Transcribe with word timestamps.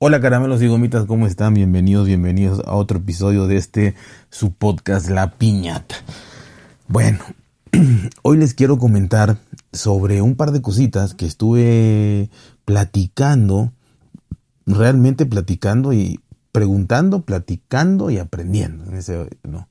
Hola 0.00 0.20
caramelos 0.20 0.62
y 0.62 0.68
gomitas, 0.68 1.06
¿cómo 1.06 1.26
están? 1.26 1.54
Bienvenidos, 1.54 2.06
bienvenidos 2.06 2.62
a 2.64 2.76
otro 2.76 2.98
episodio 2.98 3.48
de 3.48 3.56
este 3.56 3.96
su 4.30 4.52
podcast 4.52 5.10
La 5.10 5.32
Piñata. 5.32 5.96
Bueno, 6.86 7.18
hoy 8.22 8.36
les 8.36 8.54
quiero 8.54 8.78
comentar 8.78 9.38
sobre 9.72 10.22
un 10.22 10.36
par 10.36 10.52
de 10.52 10.62
cositas 10.62 11.14
que 11.14 11.26
estuve 11.26 12.30
platicando, 12.64 13.72
realmente 14.66 15.26
platicando 15.26 15.92
y 15.92 16.20
preguntando, 16.52 17.22
platicando 17.22 18.08
y 18.10 18.18
aprendiendo. 18.18 18.84
No, 19.42 19.66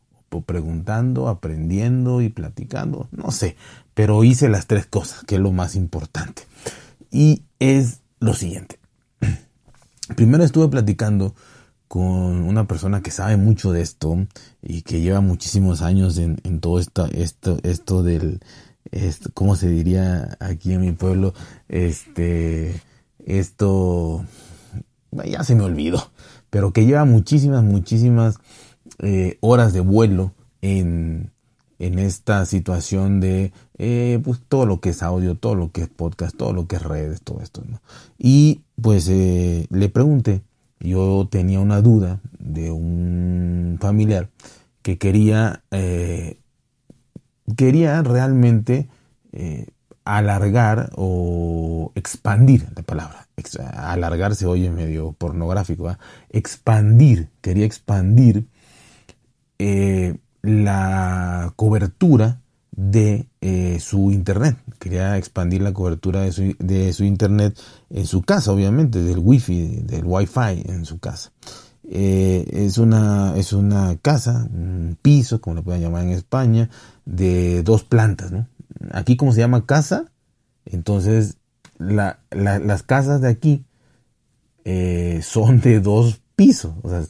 preguntando, 0.46 1.30
aprendiendo 1.30 2.20
y 2.22 2.28
platicando, 2.28 3.08
no 3.12 3.32
sé, 3.32 3.56
pero 3.94 4.26
hice 4.26 4.50
las 4.50 4.68
tres 4.68 4.88
cosas, 4.88 5.24
que 5.24 5.36
es 5.36 5.42
lo 5.42 5.54
más 5.54 5.78
importante. 5.78 6.42
Y 7.12 7.44
es 7.60 8.02
lo 8.20 8.34
siguiente. 8.34 8.78
Primero 10.16 10.44
estuve 10.44 10.68
platicando 10.70 11.36
con 11.88 12.44
una 12.44 12.68
persona 12.68 13.02
que 13.02 13.12
sabe 13.12 13.38
mucho 13.38 13.72
de 13.72 13.82
esto 13.82 14.28
y 14.62 14.82
que 14.82 15.02
lleva 15.02 15.22
muchísimos 15.22 15.82
años 15.82 16.18
en, 16.18 16.38
todo 16.60 16.80
esto, 16.80 17.08
esto, 17.12 17.60
esto 17.64 18.04
del, 18.04 18.42
esto, 18.92 19.30
¿cómo 19.34 19.56
se 19.56 19.70
diría 19.70 20.38
aquí 20.40 20.74
en 20.74 20.82
mi 20.82 20.92
pueblo? 20.92 21.34
Este, 21.70 22.82
esto, 23.26 24.26
ya 25.12 25.44
se 25.44 25.56
me 25.56 25.64
olvidó, 25.64 26.12
pero 26.50 26.74
que 26.74 26.86
lleva 26.86 27.06
muchísimas, 27.06 27.64
muchísimas 27.64 28.36
eh, 29.00 29.38
horas 29.42 29.74
de 29.74 29.82
vuelo 29.82 30.34
en, 30.62 31.32
en 31.80 32.00
esta 32.00 32.46
situación 32.46 33.20
de 33.20 33.54
eh, 33.80 34.20
pues 34.24 34.40
todo 34.48 34.66
lo 34.66 34.80
que 34.80 34.90
es 34.90 35.04
audio, 35.04 35.36
todo 35.36 35.54
lo 35.54 35.72
que 35.72 35.82
es 35.82 35.88
podcast, 35.88 36.36
todo 36.36 36.52
lo 36.52 36.68
que 36.68 36.78
es 36.78 36.82
redes, 36.82 37.22
todo 37.22 37.42
esto. 37.42 37.62
Y 38.18 38.62
pues 38.82 39.08
eh, 39.10 39.68
le 39.70 39.90
pregunté, 39.90 40.42
yo 40.80 41.28
tenía 41.30 41.60
una 41.60 41.82
duda 41.82 42.20
de 42.40 42.72
un 42.72 43.78
familiar 43.80 44.30
que 44.82 44.98
quería, 44.98 45.64
eh, 45.72 46.38
quería 47.56 48.02
realmente 48.02 48.90
alargar 50.04 50.90
o 50.96 51.92
expandir 51.94 52.68
la 52.76 52.82
palabra. 52.82 53.28
alargar 53.76 54.36
se 54.36 54.48
oye 54.48 54.72
medio 54.72 55.12
pornográfico, 55.12 55.96
expandir, 56.32 57.30
quería 57.42 57.66
expandir 57.66 58.48
la 60.42 61.54
cobertura 61.56 62.42
de 62.78 63.28
eh, 63.42 63.80
su 63.82 64.12
internet. 64.12 64.56
Quería 64.80 65.18
expandir 65.18 65.62
la 65.62 65.74
cobertura 65.74 66.22
de 66.22 66.32
su, 66.32 66.56
de 66.60 66.94
su, 66.94 67.04
internet 67.04 67.60
en 67.90 68.06
su 68.06 68.22
casa, 68.22 68.54
obviamente, 68.54 69.04
del 69.04 69.18
wifi, 69.18 69.82
del 69.84 70.06
wifi 70.06 70.64
en 70.66 70.86
su 70.86 71.00
casa. 71.00 71.34
Eh, 71.90 72.46
es, 72.52 72.78
una, 72.78 73.36
es 73.36 73.52
una 73.52 73.98
casa, 73.98 74.48
un 74.54 74.98
piso, 75.02 75.42
como 75.42 75.58
le 75.58 75.62
pueden 75.64 75.82
llamar 75.82 76.04
en 76.04 76.12
España, 76.12 76.70
de 77.04 77.64
dos 77.64 77.84
plantas. 77.84 78.32
Aquí 78.92 79.18
como 79.18 79.34
se 79.34 79.40
llama 79.40 79.66
casa, 79.66 80.06
entonces 80.66 81.38
la, 81.80 82.20
las 82.30 82.84
casas 82.84 83.22
de 83.22 83.30
aquí 83.30 83.66
eh, 84.66 85.22
son 85.24 85.62
de 85.62 85.80
dos 85.80 86.22
pisos, 86.38 86.72
o, 86.84 86.90
sea, 86.90 87.02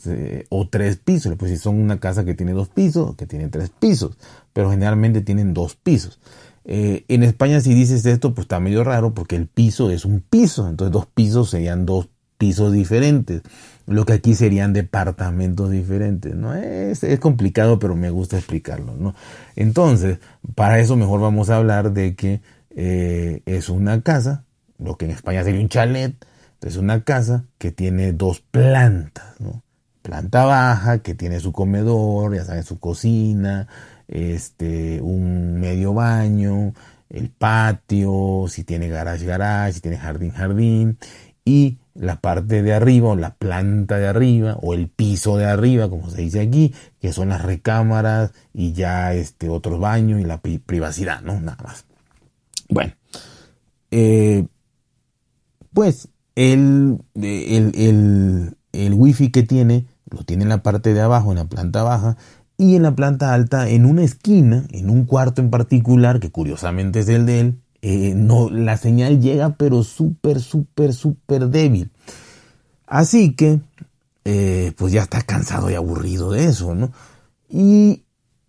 o 0.49 0.69
tres 0.69 0.95
pisos, 0.95 1.35
pues 1.37 1.51
si 1.51 1.57
son 1.57 1.75
una 1.75 1.99
casa 1.99 2.23
que 2.23 2.33
tiene 2.33 2.53
dos 2.53 2.69
pisos, 2.69 3.13
que 3.17 3.27
tiene 3.27 3.49
tres 3.49 3.69
pisos, 3.69 4.17
pero 4.53 4.71
generalmente 4.71 5.19
tienen 5.19 5.53
dos 5.53 5.75
pisos. 5.75 6.19
Eh, 6.63 7.03
en 7.09 7.23
España 7.23 7.59
si 7.59 7.73
dices 7.73 8.05
esto, 8.05 8.33
pues 8.33 8.45
está 8.45 8.61
medio 8.61 8.85
raro 8.85 9.13
porque 9.13 9.35
el 9.35 9.47
piso 9.47 9.91
es 9.91 10.05
un 10.05 10.21
piso, 10.21 10.69
entonces 10.69 10.93
dos 10.93 11.07
pisos 11.07 11.49
serían 11.49 11.85
dos 11.85 12.07
pisos 12.37 12.71
diferentes, 12.71 13.41
lo 13.85 14.05
que 14.05 14.13
aquí 14.13 14.33
serían 14.33 14.71
departamentos 14.71 15.71
diferentes, 15.71 16.33
¿no? 16.33 16.55
Es, 16.55 17.03
es 17.03 17.19
complicado, 17.19 17.79
pero 17.79 17.97
me 17.97 18.09
gusta 18.09 18.37
explicarlo, 18.37 18.95
¿no? 18.95 19.13
Entonces, 19.57 20.19
para 20.55 20.79
eso 20.79 20.95
mejor 20.95 21.19
vamos 21.19 21.49
a 21.49 21.57
hablar 21.57 21.91
de 21.91 22.15
que 22.15 22.39
eh, 22.75 23.41
es 23.45 23.67
una 23.67 24.01
casa, 24.03 24.45
lo 24.79 24.95
que 24.97 25.03
en 25.05 25.11
España 25.11 25.43
sería 25.43 25.59
un 25.59 25.67
chalet, 25.67 26.15
es 26.61 26.77
una 26.77 27.03
casa 27.03 27.45
que 27.57 27.71
tiene 27.71 28.13
dos 28.13 28.41
plantas. 28.41 29.35
Planta 30.01 30.45
baja, 30.45 30.99
que 30.99 31.15
tiene 31.15 31.39
su 31.39 31.51
comedor, 31.51 32.35
ya 32.35 32.45
saben, 32.45 32.63
su 32.63 32.79
cocina, 32.79 33.67
este, 34.07 35.01
un 35.01 35.59
medio 35.59 35.93
baño, 35.93 36.73
el 37.09 37.29
patio, 37.29 38.45
si 38.47 38.63
tiene 38.63 38.87
garage, 38.87 39.25
garage, 39.25 39.73
si 39.73 39.81
tiene 39.81 39.97
jardín, 39.97 40.31
jardín, 40.31 40.97
y 41.43 41.77
la 41.93 42.21
parte 42.21 42.61
de 42.61 42.73
arriba, 42.73 43.09
o 43.09 43.15
la 43.15 43.35
planta 43.35 43.97
de 43.97 44.07
arriba, 44.07 44.57
o 44.61 44.73
el 44.73 44.87
piso 44.87 45.37
de 45.37 45.45
arriba, 45.45 45.89
como 45.89 46.09
se 46.09 46.21
dice 46.21 46.39
aquí, 46.41 46.73
que 47.01 47.11
son 47.11 47.29
las 47.29 47.41
recámaras 47.41 48.31
y 48.53 48.73
ya 48.73 49.13
este, 49.13 49.49
otros 49.49 49.79
baños 49.79 50.21
y 50.21 50.23
la 50.23 50.39
privacidad, 50.39 51.21
¿no? 51.21 51.39
Nada 51.39 51.57
más. 51.63 51.85
Bueno, 52.69 52.93
eh, 53.91 54.45
pues 55.73 56.09
el, 56.37 56.99
el, 57.15 58.55
el, 58.71 58.93
wifi 58.93 59.31
que 59.31 59.41
tiene 59.41 59.87
lo 60.11 60.23
tiene 60.23 60.43
en 60.43 60.49
la 60.49 60.61
parte 60.61 60.93
de 60.93 61.01
abajo, 61.01 61.31
en 61.31 61.37
la 61.37 61.45
planta 61.45 61.81
baja, 61.81 62.15
y 62.57 62.75
en 62.75 62.83
la 62.83 62.95
planta 62.95 63.33
alta, 63.33 63.67
en 63.67 63.85
una 63.85 64.03
esquina, 64.03 64.65
en 64.71 64.91
un 64.91 65.05
cuarto 65.05 65.41
en 65.41 65.49
particular, 65.49 66.19
que 66.19 66.29
curiosamente 66.29 66.99
es 66.99 67.09
el 67.09 67.25
de 67.25 67.39
él, 67.39 67.59
eh, 67.81 68.13
no, 68.15 68.51
la 68.51 68.77
señal 68.77 69.19
llega 69.19 69.55
pero 69.55 69.83
súper, 69.83 70.39
súper, 70.39 70.93
súper 70.93 71.49
débil. 71.49 71.89
Así 72.85 73.33
que, 73.33 73.59
eh, 74.23 74.73
pues 74.77 74.93
ya 74.93 75.01
está 75.01 75.23
cansado 75.23 75.71
y 75.71 75.73
aburrido 75.73 76.31
de 76.31 76.45
eso, 76.45 76.75
¿no? 76.75 76.91
Y 77.49 78.03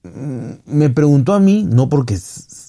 mm, 0.05 0.51
me 0.67 0.91
preguntó 0.91 1.33
a 1.33 1.41
mí, 1.41 1.65
no 1.65 1.89
porque, 1.89 2.19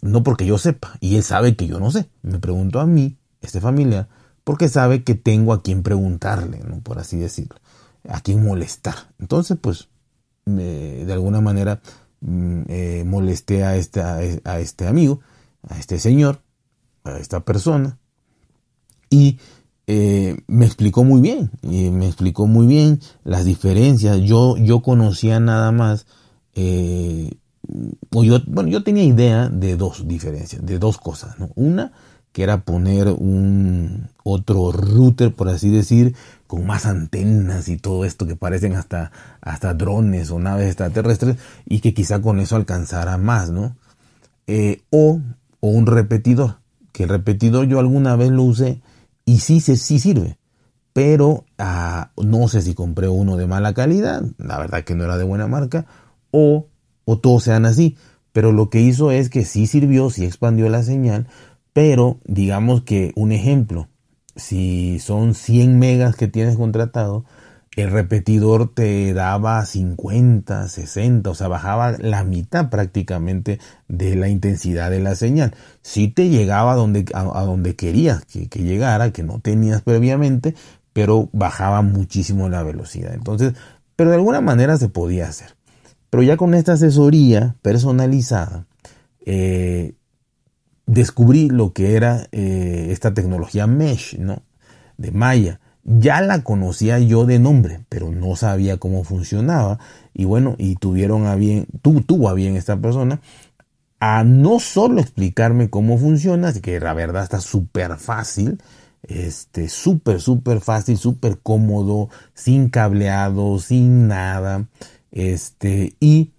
no 0.01 0.23
porque 0.23 0.45
yo 0.45 0.57
sepa, 0.57 0.97
y 1.01 1.17
él 1.17 1.23
sabe 1.23 1.57
que 1.57 1.67
yo 1.67 1.79
no 1.81 1.91
sé, 1.91 2.09
me 2.21 2.39
preguntó 2.39 2.79
a 2.79 2.85
mí, 2.85 3.17
este 3.41 3.59
familia, 3.59 4.07
porque 4.49 4.67
sabe 4.67 5.03
que 5.03 5.13
tengo 5.13 5.53
a 5.53 5.61
quien 5.61 5.83
preguntarle, 5.83 6.61
¿no? 6.67 6.79
por 6.79 6.97
así 6.97 7.17
decirlo, 7.17 7.57
a 8.07 8.19
quien 8.19 8.43
molestar. 8.43 8.95
Entonces, 9.19 9.59
pues, 9.61 9.89
de 10.43 11.13
alguna 11.13 11.39
manera 11.39 11.81
mm, 12.21 12.61
eh, 12.67 13.03
molesté 13.05 13.63
a 13.63 13.75
este, 13.75 14.01
a 14.01 14.59
este 14.59 14.87
amigo, 14.87 15.19
a 15.69 15.77
este 15.77 15.99
señor, 15.99 16.41
a 17.03 17.19
esta 17.19 17.41
persona, 17.41 17.99
y 19.11 19.37
eh, 19.85 20.35
me 20.47 20.65
explicó 20.65 21.03
muy 21.03 21.21
bien, 21.21 21.51
y 21.61 21.91
me 21.91 22.07
explicó 22.07 22.47
muy 22.47 22.65
bien 22.65 23.01
las 23.23 23.45
diferencias. 23.45 24.19
Yo, 24.21 24.57
yo 24.57 24.81
conocía 24.81 25.39
nada 25.39 25.71
más, 25.71 26.07
eh, 26.55 27.35
o 28.15 28.23
yo, 28.23 28.39
bueno, 28.47 28.71
yo 28.71 28.81
tenía 28.81 29.03
idea 29.03 29.47
de 29.47 29.75
dos 29.75 30.07
diferencias, 30.07 30.65
de 30.65 30.79
dos 30.79 30.97
cosas, 30.97 31.37
¿no? 31.37 31.51
Una, 31.53 31.91
que 32.39 32.43
era 32.43 32.61
poner 32.61 33.09
un 33.09 34.07
otro 34.23 34.71
router, 34.71 35.35
por 35.35 35.49
así 35.49 35.69
decir, 35.69 36.15
con 36.47 36.65
más 36.65 36.85
antenas 36.85 37.67
y 37.67 37.75
todo 37.75 38.05
esto 38.05 38.25
que 38.25 38.37
parecen 38.37 38.77
hasta, 38.77 39.11
hasta 39.41 39.73
drones 39.73 40.31
o 40.31 40.39
naves 40.39 40.67
extraterrestres 40.67 41.35
y 41.65 41.81
que 41.81 41.93
quizá 41.93 42.21
con 42.21 42.39
eso 42.39 42.55
alcanzara 42.55 43.17
más, 43.17 43.49
¿no? 43.49 43.75
Eh, 44.47 44.83
o, 44.89 45.19
o, 45.59 45.67
un 45.67 45.85
repetidor, 45.85 46.59
que 46.93 47.03
el 47.03 47.09
repetidor 47.09 47.67
yo 47.67 47.77
alguna 47.77 48.15
vez 48.15 48.31
lo 48.31 48.43
usé 48.43 48.81
y 49.25 49.39
sí, 49.39 49.59
sí, 49.59 49.75
sí 49.75 49.99
sirve, 49.99 50.37
pero 50.93 51.43
ah, 51.57 52.11
no 52.15 52.47
sé 52.47 52.61
si 52.61 52.73
compré 52.73 53.09
uno 53.09 53.35
de 53.35 53.47
mala 53.47 53.73
calidad, 53.73 54.23
la 54.37 54.59
verdad 54.59 54.85
que 54.85 54.95
no 54.95 55.03
era 55.03 55.17
de 55.17 55.25
buena 55.25 55.47
marca, 55.47 55.87
o, 56.31 56.67
o 57.03 57.17
todos 57.19 57.43
sean 57.43 57.65
así, 57.65 57.97
pero 58.31 58.53
lo 58.53 58.69
que 58.69 58.79
hizo 58.79 59.11
es 59.11 59.29
que 59.29 59.43
sí 59.43 59.67
sirvió, 59.67 60.09
sí 60.09 60.23
expandió 60.23 60.69
la 60.69 60.83
señal, 60.83 61.27
pero 61.79 62.19
digamos 62.25 62.83
que 62.83 63.13
un 63.15 63.31
ejemplo, 63.31 63.87
si 64.35 64.99
son 64.99 65.33
100 65.33 65.79
megas 65.79 66.17
que 66.17 66.27
tienes 66.27 66.57
contratado, 66.57 67.23
el 67.77 67.89
repetidor 67.89 68.73
te 68.73 69.13
daba 69.13 69.65
50, 69.65 70.67
60, 70.67 71.29
o 71.29 71.33
sea, 71.33 71.47
bajaba 71.47 71.93
la 71.93 72.25
mitad 72.25 72.69
prácticamente 72.69 73.61
de 73.87 74.17
la 74.17 74.27
intensidad 74.27 74.91
de 74.91 74.99
la 74.99 75.15
señal. 75.15 75.55
Si 75.81 76.09
te 76.09 76.27
llegaba 76.27 76.73
a 76.73 76.75
donde, 76.75 77.05
a, 77.13 77.23
donde 77.45 77.77
querías 77.77 78.25
que, 78.25 78.49
que, 78.49 78.63
llegara, 78.63 79.13
que 79.13 79.23
no 79.23 79.39
tenías 79.39 79.81
previamente, 79.81 80.55
pero 80.91 81.29
bajaba 81.31 81.81
muchísimo 81.81 82.49
la 82.49 82.61
velocidad. 82.61 83.13
Entonces, 83.13 83.53
pero 83.95 84.09
de 84.09 84.17
alguna 84.17 84.41
manera 84.41 84.75
se 84.75 84.89
podía 84.89 85.29
hacer. 85.29 85.55
Pero 86.09 86.23
ya 86.23 86.35
con 86.35 86.55
esta 86.55 86.73
asesoría 86.73 87.55
personalizada, 87.61 88.65
eh, 89.25 89.93
descubrí 90.89 91.49
lo 91.49 91.71
que 91.71 91.95
era 91.95 92.27
eh, 92.31 92.87
esta 92.89 93.13
tecnología 93.13 93.67
Mesh, 93.67 94.17
¿no? 94.17 94.41
De 94.97 95.11
Maya. 95.11 95.59
Ya 95.83 96.21
la 96.21 96.43
conocía 96.43 96.99
yo 96.99 97.25
de 97.25 97.39
nombre, 97.39 97.81
pero 97.89 98.11
no 98.11 98.35
sabía 98.35 98.77
cómo 98.77 99.03
funcionaba. 99.03 99.79
Y 100.13 100.25
bueno, 100.25 100.55
y 100.57 100.75
tuvieron 100.75 101.27
a 101.27 101.35
bien, 101.35 101.67
tuvo 101.81 102.27
a 102.27 102.33
bien 102.33 102.55
esta 102.55 102.77
persona 102.77 103.21
a 103.99 104.23
no 104.23 104.59
solo 104.59 105.01
explicarme 105.01 105.69
cómo 105.69 105.97
funciona, 105.97 106.53
que 106.53 106.79
la 106.79 106.93
verdad 106.93 107.23
está 107.23 107.41
súper 107.41 107.97
fácil, 107.97 108.61
este, 109.03 109.67
súper, 109.69 110.21
súper 110.21 110.61
fácil, 110.61 110.97
súper 110.97 111.39
cómodo, 111.39 112.09
sin 112.33 112.69
cableado, 112.69 113.59
sin 113.59 114.07
nada, 114.07 114.67
este, 115.11 115.95
y 115.99 116.31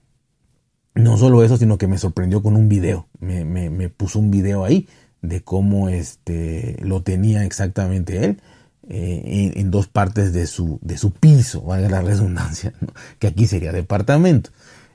no 0.94 1.16
solo 1.16 1.42
eso, 1.42 1.56
sino 1.56 1.78
que 1.78 1.86
me 1.86 1.98
sorprendió 1.98 2.42
con 2.42 2.56
un 2.56 2.68
video, 2.68 3.06
me, 3.20 3.44
me, 3.44 3.88
puso 3.88 4.18
un 4.18 4.30
video 4.30 4.64
ahí 4.64 4.88
de 5.22 5.42
cómo 5.42 5.88
este, 5.88 6.76
lo 6.82 7.02
tenía 7.02 7.44
exactamente 7.44 8.24
él. 8.24 8.40
Eh, 8.92 9.52
en, 9.54 9.70
dos 9.70 9.86
partes 9.86 10.32
de 10.32 10.48
su, 10.48 10.80
de 10.82 10.98
su 10.98 11.12
piso, 11.12 11.62
valga 11.62 11.88
la 11.88 12.02
redundancia, 12.02 12.72
que 13.20 13.28
aquí 13.28 13.46
sería 13.46 13.70
departamento. 13.70 14.50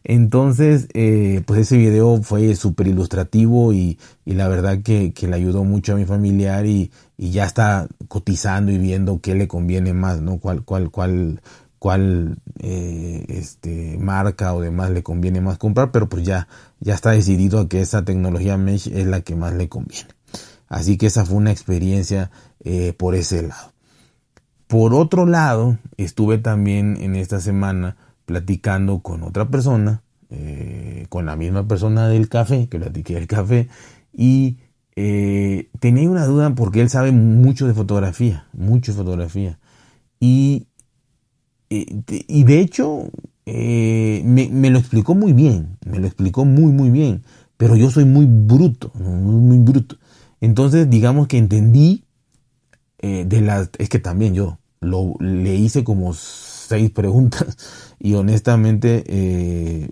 Entonces, 0.07 0.88
eh, 0.94 1.42
pues 1.47 1.62
ese 1.62 1.77
video 1.77 2.21
fue 2.21 2.56
súper 2.56 2.88
ilustrativo 2.88 3.74
y, 3.74 3.97
la 4.25 4.47
verdad 4.47 4.83
que, 4.83 5.13
le 5.19 5.36
ayudó 5.36 5.63
mucho 5.63 5.94
a 5.94 5.95
mi 5.95 6.06
familiar 6.06 6.65
y, 6.65 6.92
ya 7.18 7.45
está 7.45 7.88
cotizando 8.07 8.71
y 8.71 8.77
viendo 8.77 9.19
qué 9.21 9.33
le 9.33 9.47
conviene 9.47 9.94
más, 9.94 10.21
¿no? 10.21 10.38
Cuál, 10.38 10.63
cuál, 10.63 10.92
cuál, 10.92 11.42
cuál 11.86 12.40
eh, 12.62 13.26
este, 13.28 14.00
marca 14.00 14.56
o 14.56 14.60
demás 14.60 14.90
le 14.90 15.04
conviene 15.04 15.40
más 15.40 15.60
comprar, 15.60 15.92
pero 15.92 16.10
pues 16.10 16.24
ya, 16.24 16.48
ya 16.80 16.96
está 16.96 17.12
decidido 17.12 17.60
a 17.60 17.70
que 17.70 17.80
esa 17.80 18.04
tecnología 18.04 18.58
Mesh 18.58 18.88
es 18.88 19.06
la 19.06 19.22
que 19.22 19.36
más 19.36 19.54
le 19.54 19.70
conviene. 19.70 20.10
Así 20.68 20.98
que 20.98 21.06
esa 21.06 21.26
fue 21.26 21.38
una 21.38 21.52
experiencia 21.52 22.32
eh, 22.64 22.94
por 22.98 23.14
ese 23.14 23.44
lado. 23.44 23.72
Por 24.66 24.96
otro 24.96 25.28
lado, 25.28 25.78
estuve 25.98 26.40
también 26.40 26.98
en 27.00 27.16
esta 27.16 27.40
semana 27.40 27.98
platicando 28.26 29.02
con 29.02 29.22
otra 29.22 29.48
persona, 29.50 30.02
eh, 30.31 31.06
con 31.10 31.28
la 31.28 31.36
misma 31.36 31.68
persona 31.68 32.08
del 32.08 32.30
café, 32.30 32.68
que 32.68 32.80
platiqué 32.80 33.14
del 33.14 33.28
café, 33.28 33.70
y 34.12 34.58
eh, 34.96 35.70
tenía 35.80 36.10
una 36.10 36.26
duda 36.26 36.50
porque 36.56 36.81
él 36.81 36.90
sabe 36.90 37.12
mucho 37.12 37.68
de 37.68 37.76
fotografía, 37.76 38.48
mucho 38.54 38.92
de 38.92 38.98
fotografía. 38.98 39.60
Y, 40.20 40.66
y 42.27 42.44
de 42.44 42.60
hecho, 42.60 43.10
me, 43.45 44.50
me, 44.51 44.69
lo 44.69 44.80
explicó 44.80 45.16
muy 45.16 45.33
bien, 45.33 45.77
me 45.86 46.00
lo 46.00 46.07
explicó 46.07 46.45
muy, 46.45 46.72
muy 46.72 46.89
bien, 46.89 47.24
pero 47.57 47.75
yo 47.75 47.89
soy 47.92 48.06
muy 48.06 48.25
bruto, 48.25 48.92
muy, 48.95 49.57
bruto. 49.60 49.98
Entonces, 50.42 50.89
digamos 50.89 51.27
que 51.27 51.38
entendí 51.38 52.04
de 53.00 53.42
las, 53.42 53.69
es 53.77 53.89
que 53.89 54.00
también 54.00 54.33
yo 54.33 54.57
lo, 54.80 55.16
le 55.19 55.56
hice 55.56 55.83
como 55.83 56.13
seis 56.13 56.92
preguntas 56.92 57.57
y 58.00 58.13
honestamente 58.16 59.04
eh, 59.07 59.92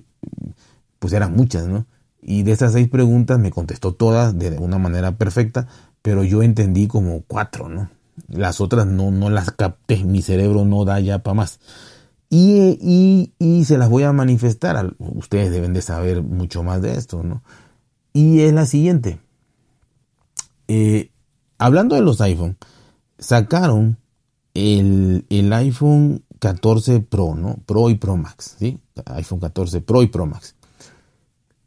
pues 0.99 1.13
eran 1.13 1.35
muchas, 1.35 1.67
¿no? 1.67 1.85
Y 2.21 2.43
de 2.43 2.53
esas 2.53 2.71
seis 2.71 2.87
preguntas 2.87 3.37
me 3.37 3.51
contestó 3.51 3.93
todas 3.93 4.37
de 4.37 4.57
una 4.57 4.77
manera 4.77 5.17
perfecta, 5.17 5.67
pero 6.01 6.23
yo 6.23 6.41
entendí 6.41 6.87
como 6.87 7.21
cuatro, 7.27 7.67
¿no? 7.67 7.89
Las 8.27 8.61
otras 8.61 8.85
no, 8.85 9.11
no 9.11 9.29
las 9.29 9.51
capté, 9.51 10.03
mi 10.03 10.21
cerebro 10.21 10.65
no 10.65 10.85
da 10.85 10.99
ya 10.99 11.19
para 11.19 11.35
más. 11.35 11.59
Y, 12.29 13.31
y, 13.37 13.65
se 13.65 13.77
las 13.77 13.89
voy 13.89 14.03
a 14.03 14.11
manifestar, 14.11 14.95
ustedes 14.97 15.51
deben 15.51 15.73
de 15.73 15.83
saber 15.83 16.23
mucho 16.23 16.63
más 16.63 16.81
de 16.81 16.95
esto, 16.97 17.21
¿no? 17.21 17.43
Y 18.11 18.41
es 18.41 18.53
la 18.53 18.65
siguiente. 18.65 19.19
Eh, 20.67 21.11
hablando 21.59 21.95
de 21.95 22.01
los 22.01 22.21
iPhone, 22.21 22.57
sacaron 23.19 23.99
el, 24.55 25.27
el 25.29 25.53
iPhone 25.53 26.23
14 26.39 27.01
Pro, 27.01 27.35
¿no? 27.35 27.57
Pro 27.65 27.89
y 27.89 27.95
Pro 27.95 28.17
Max, 28.17 28.55
¿sí? 28.59 28.79
iPhone 29.05 29.39
14 29.39 29.81
Pro 29.81 30.01
y 30.01 30.07
Pro 30.07 30.25
Max. 30.25 30.55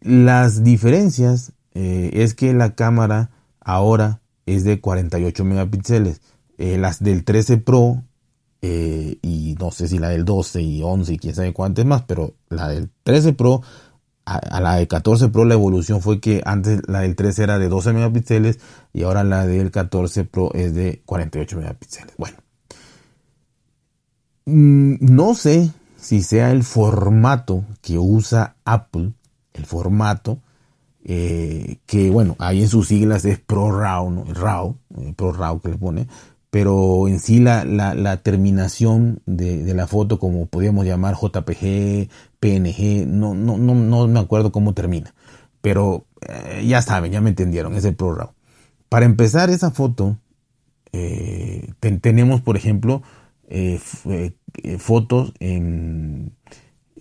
Las 0.00 0.62
diferencias 0.62 1.52
eh, 1.75 2.10
es 2.12 2.34
que 2.34 2.52
la 2.52 2.75
cámara 2.75 3.31
ahora 3.60 4.20
es 4.46 4.64
de 4.64 4.81
48 4.81 5.44
megapíxeles. 5.44 6.20
Eh, 6.58 6.79
las 6.79 7.03
del 7.03 7.25
13 7.25 7.58
Pro 7.58 8.03
eh, 8.62 9.19
y 9.23 9.56
no 9.61 9.70
sé 9.70 9.88
si 9.88 9.99
la 9.99 10.08
del 10.08 10.25
12 10.25 10.62
y 10.62 10.82
11 10.82 11.12
y 11.12 11.19
quién 11.19 11.35
sabe 11.35 11.53
cuántas 11.53 11.85
más, 11.85 12.03
pero 12.03 12.35
la 12.49 12.69
del 12.69 12.91
13 13.03 13.35
Pro 13.35 13.62
a, 14.25 14.61
la 14.61 14.76
del 14.76 14.88
14 14.88 15.29
Pro 15.29 15.44
la 15.44 15.55
evolución 15.55 16.03
fue 16.03 16.20
que 16.20 16.43
antes 16.44 16.81
la 16.88 17.00
del 17.00 17.14
13 17.14 17.43
era 17.43 17.58
de 17.58 17.69
12 17.69 17.93
megapíxeles 17.93 18.58
y 18.93 19.03
ahora 19.03 19.23
la 19.25 19.47
del 19.47 19.70
14 19.70 20.25
Pro 20.25 20.53
es 20.55 20.75
de 20.75 21.03
48 21.05 21.58
megapíxeles. 21.58 22.14
Bueno, 22.17 22.38
Mm, 24.47 24.99
no 25.00 25.35
sé 25.35 25.73
si 25.97 26.23
sea 26.23 26.53
el 26.53 26.62
formato 26.62 27.64
que 27.82 27.99
usa 27.99 28.55
Apple, 28.64 29.12
el 29.55 29.67
formato 29.67 30.38
eh, 31.05 31.79
que, 31.87 32.11
bueno, 32.11 32.37
ahí 32.38 32.62
en 32.62 32.69
sus 32.69 32.88
siglas 32.88 33.25
es 33.25 33.41
ProRAW, 33.41 34.11
¿no? 34.11 34.25
RAW, 34.32 34.76
eh, 34.99 35.14
ProRAW 35.17 35.61
que 35.61 35.70
le 35.70 35.79
pone, 35.79 36.06
pero 36.56 37.06
en 37.06 37.20
sí 37.20 37.38
la, 37.38 37.67
la, 37.67 38.17
terminación 38.23 39.20
de, 39.26 39.75
la 39.75 39.87
foto, 39.87 40.19
como 40.19 40.47
podríamos 40.47 40.87
llamar 40.87 41.14
JPG, 41.14 42.08
PNG, 42.41 43.06
no, 43.06 43.35
no, 43.35 43.58
no, 43.58 43.75
no 43.75 44.08
me 44.08 44.20
acuerdo 44.20 44.53
cómo 44.53 44.73
termina, 44.73 45.14
pero 45.61 46.06
eh, 46.26 46.64
ya 46.67 46.81
saben, 46.81 47.12
ya 47.12 47.20
me 47.20 47.29
entendieron, 47.29 47.75
es 47.75 47.85
el 47.85 47.94
ProRAW. 47.94 48.31
Para 48.88 49.05
empezar 49.05 49.50
esa 49.50 49.70
foto, 49.70 50.17
tenemos, 52.00 52.41
por 52.41 52.56
ejemplo, 52.56 53.03
eh, 53.49 53.79
eh, 54.06 54.32
eh, 54.64 54.79
fotos 54.79 55.32
en, 55.41 56.32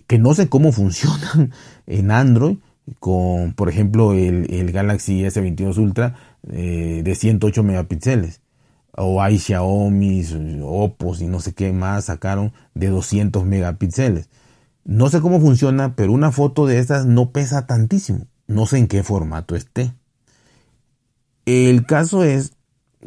que 0.06 0.18
no 0.18 0.34
sé 0.34 0.50
cómo 0.50 0.70
funcionan 0.72 1.52
en 1.86 2.10
Android 2.10 2.58
con, 3.00 3.54
por 3.54 3.70
ejemplo, 3.70 4.12
el, 4.12 4.70
Galaxy 4.70 5.22
S22 5.22 5.78
Ultra 5.78 6.14
de 6.42 7.14
108 7.16 7.62
megapíxeles. 7.64 8.42
O 8.96 9.20
hay 9.22 9.38
Xiaomi, 9.38 10.24
Oppo 10.62 11.14
y 11.20 11.26
no 11.26 11.40
sé 11.40 11.52
qué 11.52 11.72
más 11.72 12.06
sacaron 12.06 12.52
de 12.74 12.88
200 12.88 13.44
megapíxeles. 13.44 14.28
No 14.84 15.08
sé 15.10 15.20
cómo 15.20 15.40
funciona, 15.40 15.94
pero 15.96 16.12
una 16.12 16.32
foto 16.32 16.66
de 16.66 16.78
estas 16.78 17.06
no 17.06 17.30
pesa 17.30 17.66
tantísimo. 17.66 18.26
No 18.46 18.66
sé 18.66 18.78
en 18.78 18.86
qué 18.86 19.02
formato 19.02 19.56
esté. 19.56 19.92
El 21.44 21.86
caso 21.86 22.24
es 22.24 22.52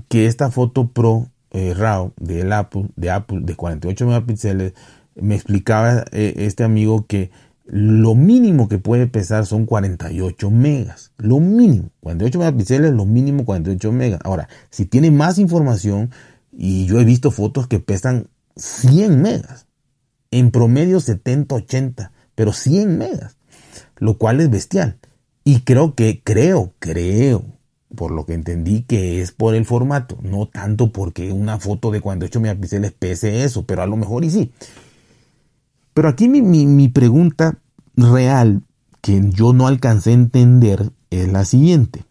que 0.08 0.26
esta 0.26 0.52
foto 0.52 0.90
Pro 0.92 1.28
eh, 1.52 1.74
RAW 1.76 2.14
de 2.18 2.54
Apple, 2.54 2.90
de 2.96 3.12
Apple 3.12 3.40
de 3.42 3.56
48 3.56 4.06
megapíxeles, 4.06 4.74
me 5.16 5.36
explicaba 5.36 6.06
eh, 6.12 6.34
este 6.38 6.64
amigo 6.64 7.06
que 7.08 7.32
lo 7.72 8.16
mínimo 8.16 8.68
que 8.68 8.80
puede 8.80 9.06
pesar 9.06 9.46
son 9.46 9.68
48 9.68 10.50
megas. 10.50 11.12
Lo 11.18 11.40
mínimo. 11.40 11.92
48 12.00 12.40
megapíxeles, 12.40 12.92
lo 12.92 13.06
mínimo 13.06 13.46
48 13.46 13.92
megas. 13.92 14.20
Ahora, 14.24 14.50
si 14.72 14.86
tiene 14.86 15.12
más 15.12 15.38
información, 15.38 16.10
y 16.52 16.88
yo 16.88 17.00
he 17.00 17.06
visto 17.06 17.30
fotos 17.30 17.68
que 17.68 17.80
pesan 17.80 18.28
100 18.56 19.22
megas. 19.22 19.68
En 20.32 20.50
promedio 20.50 21.00
70, 21.00 21.56
80, 21.56 22.12
pero 22.34 22.54
100 22.54 22.98
megas. 22.98 23.38
Lo 23.98 24.18
cual 24.18 24.42
es 24.42 24.50
bestial. 24.50 24.98
Y 25.44 25.62
creo 25.62 25.94
que, 25.94 26.22
creo, 26.24 26.74
creo 26.80 27.46
por 27.96 28.12
lo 28.12 28.26
que 28.26 28.34
entendí 28.34 28.84
que 28.84 29.22
es 29.22 29.32
por 29.32 29.56
el 29.56 29.66
formato, 29.66 30.18
no 30.22 30.48
tanto 30.48 30.92
porque 30.92 31.32
una 31.32 31.60
foto 31.60 31.92
de 31.92 32.02
48 32.02 32.40
megapíxeles 32.40 32.92
pese 32.92 33.44
eso, 33.44 33.66
pero 33.66 33.82
a 33.82 33.88
lo 33.88 33.96
mejor 33.96 34.26
y 34.26 34.30
sí. 34.30 34.52
Pero 35.94 36.10
aquí 36.10 36.28
mi, 36.30 36.42
mi 36.42 36.88
pregunta 36.88 37.60
real 37.96 38.64
que 39.02 39.22
yo 39.30 39.54
no 39.54 39.68
alcancé 39.68 40.12
a 40.12 40.14
entender 40.14 40.92
es 41.10 41.32
la 41.32 41.46
siguiente. 41.46 42.06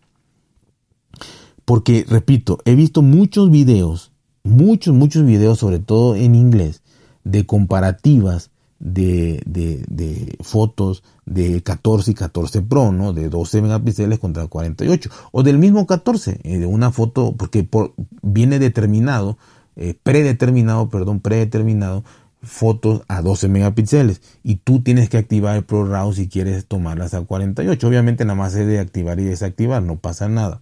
Porque, 1.65 2.07
repito, 2.09 2.59
he 2.65 2.75
visto 2.75 3.03
muchos 3.03 3.51
videos, 3.51 4.13
muchos, 4.43 4.95
muchos 4.95 5.25
videos, 5.25 5.59
sobre 5.59 5.79
todo 5.79 6.17
en 6.17 6.35
inglés, 6.35 6.83
de 7.25 7.45
comparativas 7.45 8.51
de, 8.79 9.43
de, 9.45 9.85
de, 9.89 10.39
fotos 10.41 11.03
de 11.27 11.63
14 11.63 12.13
y 12.13 12.15
14 12.15 12.63
Pro, 12.63 12.93
¿no? 12.93 13.13
De 13.13 13.29
12 13.29 13.61
megapíxeles 13.61 14.19
contra 14.19 14.47
48. 14.47 15.11
O 15.33 15.43
del 15.43 15.59
mismo 15.59 15.87
14, 15.87 16.41
eh, 16.43 16.59
de 16.59 16.67
una 16.67 16.91
foto, 16.91 17.35
porque 17.37 17.65
por, 17.65 17.93
viene 18.23 18.59
determinado, 18.59 19.37
eh, 19.77 19.95
predeterminado, 20.03 20.89
perdón, 20.89 21.21
predeterminado, 21.21 22.05
fotos 22.43 23.03
a 23.09 23.23
12 23.23 23.49
megapíxeles. 23.49 24.21
Y 24.43 24.57
tú 24.57 24.83
tienes 24.83 25.09
que 25.09 25.19
activar 25.19 25.57
el 25.57 25.65
ProRAW 25.65 26.13
si 26.13 26.29
quieres 26.29 26.67
tomarlas 26.67 27.15
a 27.15 27.23
48. 27.23 27.87
Obviamente 27.87 28.25
nada 28.25 28.39
más 28.39 28.55
es 28.55 28.67
de 28.67 28.79
activar 28.79 29.21
y 29.21 29.25
desactivar, 29.25 29.83
no 29.83 29.97
pasa 29.97 30.29
nada. 30.29 30.61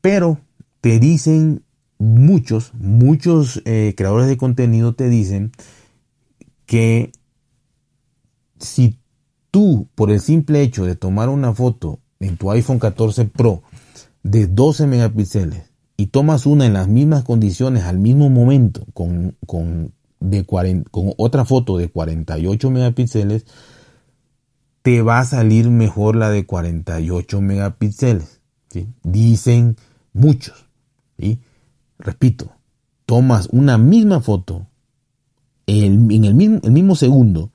Pero 0.00 0.38
te 0.80 0.98
dicen 0.98 1.62
muchos, 1.98 2.72
muchos 2.74 3.62
eh, 3.64 3.94
creadores 3.96 4.28
de 4.28 4.36
contenido 4.36 4.94
te 4.94 5.08
dicen 5.08 5.52
que 6.66 7.12
si 8.58 8.98
tú, 9.50 9.88
por 9.94 10.10
el 10.10 10.20
simple 10.20 10.62
hecho 10.62 10.84
de 10.84 10.96
tomar 10.96 11.28
una 11.28 11.54
foto 11.54 12.00
en 12.20 12.36
tu 12.36 12.50
iPhone 12.50 12.78
14 12.78 13.26
Pro 13.26 13.62
de 14.22 14.46
12 14.46 14.86
megapíxeles 14.86 15.70
y 15.96 16.06
tomas 16.08 16.46
una 16.46 16.66
en 16.66 16.72
las 16.72 16.88
mismas 16.88 17.24
condiciones 17.24 17.84
al 17.84 17.98
mismo 17.98 18.28
momento 18.28 18.84
con, 18.92 19.36
con, 19.46 19.92
de 20.20 20.44
con 20.44 21.12
otra 21.16 21.44
foto 21.44 21.76
de 21.76 21.88
48 21.88 22.70
megapíxeles, 22.70 23.44
te 24.82 25.02
va 25.02 25.18
a 25.18 25.24
salir 25.24 25.68
mejor 25.70 26.16
la 26.16 26.30
de 26.30 26.46
48 26.46 27.40
megapíxeles. 27.40 28.40
Dicen 29.02 29.76
muchos. 30.12 30.66
repito, 31.98 32.52
tomas 33.06 33.48
una 33.50 33.78
misma 33.78 34.20
foto 34.20 34.66
en 35.66 36.24
el 36.24 36.34
mismo, 36.34 36.60
el 36.62 36.72
mismo 36.72 36.94
segundo, 36.94 37.50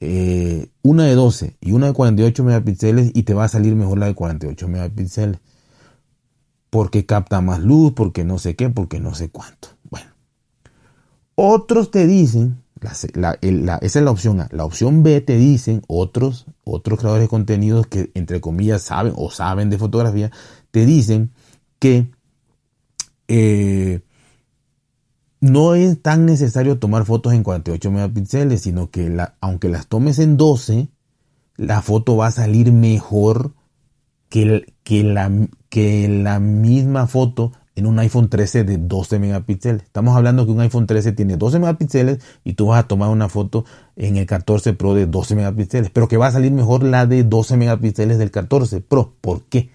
eh, 0.00 0.68
una 0.82 1.04
de 1.04 1.14
12 1.14 1.56
y 1.60 1.72
una 1.72 1.88
de 1.88 1.92
48 1.92 2.44
megapíxeles 2.44 3.12
y 3.14 3.22
te 3.22 3.34
va 3.34 3.44
a 3.44 3.48
salir 3.48 3.74
mejor 3.74 3.98
la 3.98 4.06
de 4.06 4.14
48 4.14 4.68
megapíxeles. 4.68 5.40
Porque 6.70 7.04
capta 7.04 7.40
más 7.40 7.60
luz, 7.60 7.92
porque 7.94 8.24
no 8.24 8.38
sé 8.38 8.54
qué, 8.54 8.70
porque 8.70 9.00
no 9.00 9.14
sé 9.14 9.30
cuánto. 9.30 9.68
Otros 11.42 11.90
te 11.90 12.06
dicen, 12.06 12.62
esa 12.82 13.08
es 13.80 13.94
la 13.94 14.10
opción 14.10 14.40
A. 14.40 14.48
La 14.52 14.66
opción 14.66 15.02
B 15.02 15.22
te 15.22 15.38
dicen 15.38 15.80
otros, 15.86 16.44
otros 16.64 16.98
creadores 16.98 17.24
de 17.24 17.28
contenidos 17.30 17.86
que 17.86 18.10
entre 18.12 18.42
comillas 18.42 18.82
saben 18.82 19.14
o 19.16 19.30
saben 19.30 19.70
de 19.70 19.78
fotografía, 19.78 20.30
te 20.70 20.84
dicen 20.84 21.30
que 21.78 22.10
eh, 23.28 24.02
no 25.40 25.74
es 25.76 26.02
tan 26.02 26.26
necesario 26.26 26.78
tomar 26.78 27.06
fotos 27.06 27.32
en 27.32 27.42
48 27.42 27.90
megapíxeles, 27.90 28.60
sino 28.60 28.90
que 28.90 29.10
aunque 29.40 29.70
las 29.70 29.86
tomes 29.86 30.18
en 30.18 30.36
12, 30.36 30.88
la 31.56 31.80
foto 31.80 32.18
va 32.18 32.26
a 32.26 32.32
salir 32.32 32.70
mejor 32.70 33.54
que, 34.28 34.66
la, 35.04 35.32
que 35.70 36.06
la 36.06 36.38
misma 36.38 37.06
foto 37.06 37.52
en 37.80 37.86
un 37.86 37.98
iPhone 37.98 38.28
13 38.28 38.64
de 38.64 38.76
12 38.76 39.18
megapíxeles. 39.18 39.82
Estamos 39.82 40.14
hablando 40.14 40.44
que 40.44 40.52
un 40.52 40.60
iPhone 40.60 40.86
13 40.86 41.12
tiene 41.12 41.36
12 41.36 41.58
megapíxeles 41.58 42.18
y 42.44 42.52
tú 42.52 42.66
vas 42.66 42.84
a 42.84 42.86
tomar 42.86 43.08
una 43.08 43.28
foto 43.28 43.64
en 43.96 44.16
el 44.16 44.26
14 44.26 44.74
Pro 44.74 44.94
de 44.94 45.06
12 45.06 45.34
megapíxeles, 45.34 45.90
pero 45.90 46.06
que 46.06 46.18
va 46.18 46.26
a 46.26 46.30
salir 46.30 46.52
mejor 46.52 46.82
la 46.84 47.06
de 47.06 47.24
12 47.24 47.56
megapíxeles 47.56 48.18
del 48.18 48.30
14 48.30 48.82
Pro. 48.82 49.14
¿Por 49.20 49.44
qué? 49.44 49.70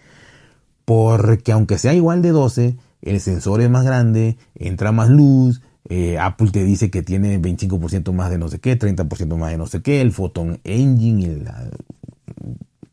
Porque 0.85 1.51
aunque 1.51 1.79
sea 1.79 1.95
igual 1.95 2.21
de 2.21 2.29
12, 2.29 2.77
el 3.01 3.19
sensor 3.19 3.61
es 3.61 3.69
más 3.71 3.83
grande, 3.83 4.37
entra 4.53 4.91
más 4.91 5.09
luz, 5.09 5.61
eh, 5.89 6.19
Apple 6.19 6.51
te 6.51 6.63
dice 6.63 6.91
que 6.91 7.01
tiene 7.01 7.41
25% 7.41 8.13
más 8.13 8.29
de 8.29 8.37
no 8.37 8.49
sé 8.49 8.59
qué, 8.59 8.77
30% 8.77 9.35
más 9.35 9.49
de 9.49 9.57
no 9.57 9.65
sé 9.65 9.81
qué, 9.81 10.01
el 10.01 10.11
Photon 10.11 10.59
Engine 10.63 11.21
y 11.23 11.39
la 11.41 11.69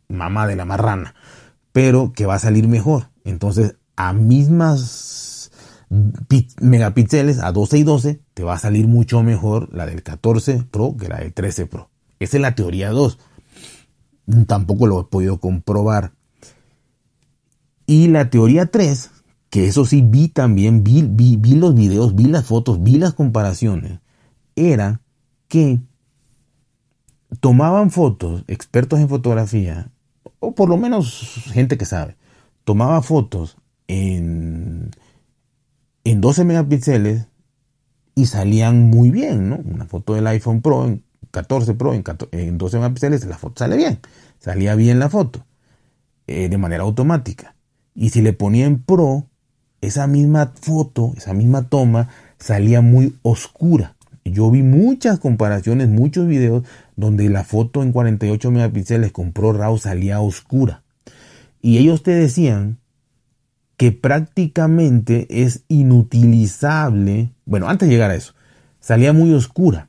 mamá 0.08 0.46
de 0.46 0.56
la 0.56 0.64
marrana, 0.64 1.14
pero 1.72 2.14
que 2.14 2.24
va 2.24 2.36
a 2.36 2.38
salir 2.38 2.66
mejor. 2.66 3.08
Entonces, 3.24 3.76
a 3.96 4.12
mismas 4.12 5.50
megapíxeles, 6.60 7.38
a 7.40 7.52
12 7.52 7.78
y 7.78 7.82
12, 7.82 8.20
te 8.34 8.42
va 8.42 8.54
a 8.54 8.58
salir 8.58 8.88
mucho 8.88 9.22
mejor 9.22 9.68
la 9.74 9.86
del 9.86 10.02
14 10.02 10.64
Pro 10.70 10.96
que 10.96 11.08
la 11.08 11.18
del 11.18 11.32
13 11.32 11.66
Pro. 11.66 11.90
Esa 12.18 12.36
es 12.38 12.40
la 12.40 12.54
teoría 12.54 12.90
2. 12.90 13.18
Tampoco 14.46 14.86
lo 14.86 15.00
he 15.00 15.04
podido 15.04 15.38
comprobar. 15.38 16.12
Y 17.86 18.08
la 18.08 18.30
teoría 18.30 18.66
3 18.66 19.10
que 19.52 19.66
eso 19.66 19.84
sí 19.84 20.00
vi 20.00 20.28
también, 20.28 20.82
vi, 20.82 21.02
vi, 21.02 21.54
los 21.56 21.74
videos, 21.74 22.14
vi 22.14 22.24
las 22.24 22.46
fotos, 22.46 22.82
vi 22.82 22.96
las 22.96 23.12
comparaciones, 23.12 24.00
era 24.56 25.02
que 25.46 25.78
tomaban 27.40 27.90
fotos, 27.90 28.44
expertos 28.46 28.98
en 28.98 29.10
fotografía, 29.10 29.90
o 30.38 30.54
por 30.54 30.70
lo 30.70 30.78
menos 30.78 31.44
gente 31.52 31.76
que 31.76 31.84
sabe, 31.84 32.16
tomaba 32.64 33.02
fotos 33.02 33.58
en, 33.88 34.90
en 36.04 36.20
12 36.20 36.44
megapíxeles 36.44 37.26
y 38.14 38.26
salían 38.26 38.90
muy 38.90 39.10
bien, 39.10 39.48
¿no? 39.48 39.56
Una 39.56 39.86
foto 39.86 40.14
del 40.14 40.26
iPhone 40.26 40.60
Pro 40.60 40.86
en 40.86 41.02
14 41.30 41.74
Pro 41.74 41.94
en, 41.94 42.04
en 42.32 42.58
12 42.58 42.76
megapíxeles, 42.76 43.24
la 43.26 43.38
foto 43.38 43.58
sale 43.58 43.76
bien, 43.76 44.00
salía 44.38 44.74
bien 44.74 44.98
la 44.98 45.08
foto, 45.08 45.46
eh, 46.26 46.48
de 46.48 46.58
manera 46.58 46.82
automática. 46.82 47.54
Y 47.94 48.10
si 48.10 48.22
le 48.22 48.32
ponía 48.32 48.66
en 48.66 48.82
Pro, 48.82 49.26
esa 49.80 50.06
misma 50.06 50.52
foto, 50.60 51.12
esa 51.16 51.34
misma 51.34 51.68
toma 51.68 52.08
salía 52.38 52.80
muy 52.80 53.16
oscura. 53.22 53.96
Yo 54.24 54.50
vi 54.50 54.62
muchas 54.62 55.18
comparaciones, 55.18 55.88
muchos 55.88 56.26
videos 56.28 56.64
donde 56.96 57.28
la 57.28 57.44
foto 57.44 57.82
en 57.82 57.92
48 57.92 58.50
megapíxeles 58.50 59.10
con 59.10 59.32
ProRAW 59.32 59.78
salía 59.78 60.20
oscura. 60.20 60.82
Y 61.60 61.78
ellos 61.78 62.02
te 62.02 62.12
decían 62.12 62.78
que 63.82 63.90
prácticamente 63.90 65.26
es 65.42 65.64
inutilizable, 65.66 67.32
bueno, 67.44 67.68
antes 67.68 67.88
de 67.88 67.94
llegar 67.96 68.12
a 68.12 68.14
eso, 68.14 68.32
salía 68.78 69.12
muy 69.12 69.34
oscura 69.34 69.88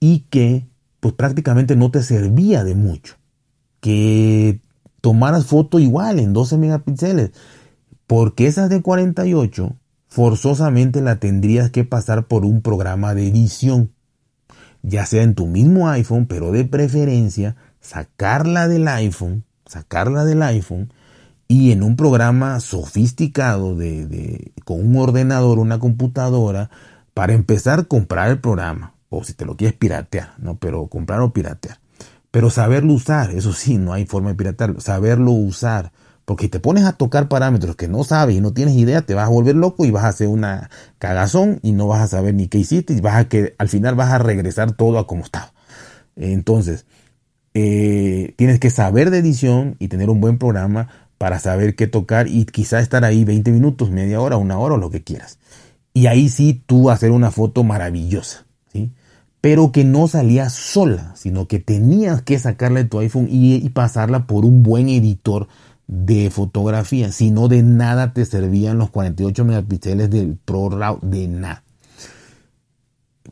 y 0.00 0.26
que 0.28 0.66
pues 0.98 1.14
prácticamente 1.14 1.76
no 1.76 1.92
te 1.92 2.02
servía 2.02 2.64
de 2.64 2.74
mucho. 2.74 3.14
Que 3.78 4.60
tomaras 5.00 5.46
foto 5.46 5.78
igual 5.78 6.18
en 6.18 6.32
12 6.32 6.58
megapíxeles 6.58 7.30
porque 8.08 8.48
esas 8.48 8.68
de 8.68 8.82
48 8.82 9.76
forzosamente 10.08 11.00
la 11.00 11.20
tendrías 11.20 11.70
que 11.70 11.84
pasar 11.84 12.26
por 12.26 12.44
un 12.44 12.60
programa 12.60 13.14
de 13.14 13.28
edición, 13.28 13.92
ya 14.82 15.06
sea 15.06 15.22
en 15.22 15.36
tu 15.36 15.46
mismo 15.46 15.88
iPhone, 15.90 16.26
pero 16.26 16.50
de 16.50 16.64
preferencia 16.64 17.54
sacarla 17.80 18.66
del 18.66 18.88
iPhone, 18.88 19.44
sacarla 19.64 20.24
del 20.24 20.42
iPhone 20.42 20.92
y 21.48 21.72
en 21.72 21.82
un 21.82 21.96
programa 21.96 22.60
sofisticado 22.60 23.76
de, 23.76 24.06
de, 24.06 24.52
con 24.64 24.80
un 24.80 24.96
ordenador, 24.96 25.58
una 25.58 25.78
computadora, 25.78 26.70
para 27.12 27.32
empezar 27.32 27.86
comprar 27.86 28.30
el 28.30 28.40
programa, 28.40 28.94
o 29.08 29.22
si 29.24 29.34
te 29.34 29.44
lo 29.44 29.56
quieres 29.56 29.76
piratear, 29.76 30.34
¿no? 30.38 30.56
Pero 30.56 30.86
comprar 30.88 31.20
o 31.20 31.32
piratear. 31.32 31.78
Pero 32.30 32.50
saberlo 32.50 32.92
usar, 32.92 33.30
eso 33.30 33.52
sí, 33.52 33.78
no 33.78 33.92
hay 33.92 34.06
forma 34.06 34.30
de 34.30 34.34
piratearlo, 34.34 34.80
saberlo 34.80 35.30
usar 35.30 35.92
porque 36.24 36.48
te 36.48 36.58
pones 36.58 36.84
a 36.84 36.92
tocar 36.92 37.28
parámetros 37.28 37.76
que 37.76 37.88
no 37.88 38.02
sabes 38.04 38.36
y 38.36 38.40
no 38.40 38.52
tienes 38.52 38.74
idea, 38.74 39.02
te 39.02 39.14
vas 39.14 39.26
a 39.26 39.30
volver 39.30 39.56
loco 39.56 39.84
y 39.84 39.90
vas 39.90 40.04
a 40.04 40.08
hacer 40.08 40.28
una 40.28 40.70
cagazón 40.98 41.60
y 41.62 41.72
no 41.72 41.86
vas 41.86 42.00
a 42.00 42.08
saber 42.08 42.34
ni 42.34 42.48
qué 42.48 42.58
hiciste 42.58 42.94
y 42.94 43.00
vas 43.00 43.16
a 43.16 43.28
que 43.28 43.54
al 43.58 43.68
final 43.68 43.94
vas 43.94 44.10
a 44.10 44.18
regresar 44.18 44.72
todo 44.72 44.98
a 44.98 45.06
como 45.06 45.24
estaba. 45.24 45.52
Entonces, 46.16 46.86
eh, 47.52 48.34
tienes 48.36 48.58
que 48.58 48.70
saber 48.70 49.10
de 49.10 49.18
edición 49.18 49.76
y 49.78 49.88
tener 49.88 50.08
un 50.08 50.20
buen 50.20 50.38
programa 50.38 50.88
para 51.18 51.38
saber 51.38 51.74
qué 51.76 51.86
tocar 51.86 52.28
y 52.28 52.44
quizá 52.44 52.80
estar 52.80 53.04
ahí 53.04 53.24
20 53.24 53.50
minutos, 53.52 53.90
media 53.90 54.20
hora, 54.20 54.36
una 54.36 54.58
hora 54.58 54.74
o 54.74 54.78
lo 54.78 54.90
que 54.90 55.02
quieras. 55.02 55.38
Y 55.92 56.06
ahí 56.06 56.28
sí 56.28 56.62
tú 56.66 56.90
hacer 56.90 57.12
una 57.12 57.30
foto 57.30 57.62
maravillosa, 57.62 58.46
¿sí? 58.72 58.90
Pero 59.40 59.72
que 59.72 59.84
no 59.84 60.08
salía 60.08 60.50
sola, 60.50 61.12
sino 61.16 61.46
que 61.46 61.60
tenías 61.60 62.22
que 62.22 62.38
sacarla 62.38 62.88
tu 62.88 62.98
iPhone 62.98 63.28
y, 63.30 63.68
pasarla 63.70 64.26
por 64.26 64.44
un 64.44 64.62
buen 64.62 64.88
editor 64.88 65.48
de 65.86 66.30
fotografía, 66.30 67.12
sino 67.12 67.48
de 67.48 67.62
nada 67.62 68.12
te 68.12 68.24
servían 68.24 68.78
los 68.78 68.90
48 68.90 69.44
megapíxeles 69.44 70.10
del 70.10 70.36
ProRAW, 70.36 70.98
de 71.02 71.28
nada. 71.28 71.62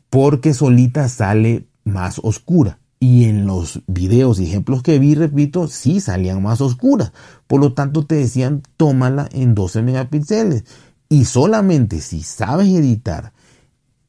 Porque 0.09 0.53
solita 0.53 1.09
sale 1.09 1.65
más 1.83 2.19
oscura. 2.23 2.77
Y 3.03 3.25
en 3.25 3.45
los 3.45 3.81
videos 3.85 4.39
y 4.39 4.45
ejemplos 4.45 4.81
que 4.81 4.97
vi, 4.97 5.13
repito, 5.13 5.67
sí 5.67 5.99
salían 5.99 6.41
más 6.41 6.61
oscuras. 6.61 7.11
Por 7.47 7.59
lo 7.59 7.73
tanto, 7.73 8.05
te 8.05 8.15
decían, 8.15 8.63
tómala 8.77 9.27
en 9.33 9.55
12 9.55 9.81
megapíxeles. 9.81 10.63
Y 11.09 11.25
solamente 11.25 11.99
si 11.99 12.23
sabes 12.23 12.69
editar 12.69 13.33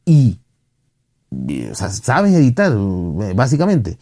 y, 0.06 0.38
sea, 1.72 1.90
sabes 1.90 2.34
editar, 2.34 2.72
básicamente, 3.34 3.98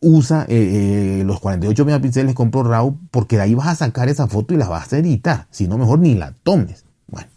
usa 0.00 0.44
eh, 0.46 1.20
eh, 1.20 1.24
los 1.24 1.40
48 1.40 1.82
megapíxeles 1.86 2.34
con 2.34 2.50
ProRAW 2.50 2.98
porque 3.10 3.36
de 3.36 3.44
ahí 3.44 3.54
vas 3.54 3.68
a 3.68 3.76
sacar 3.76 4.10
esa 4.10 4.26
foto 4.26 4.52
y 4.52 4.58
la 4.58 4.68
vas 4.68 4.92
a 4.92 4.98
editar. 4.98 5.46
Si 5.50 5.68
no, 5.68 5.78
mejor 5.78 6.00
ni 6.00 6.14
la 6.16 6.34
tomes. 6.42 6.84
Bueno, 7.06 7.30